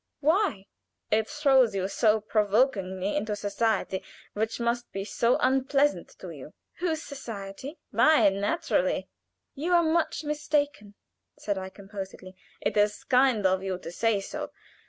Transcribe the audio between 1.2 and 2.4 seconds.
throws you so